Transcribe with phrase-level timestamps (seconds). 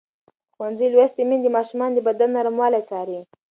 [0.55, 3.19] ښوونځې لوستې میندې د ماشومانو د بدن نرموالی څاري.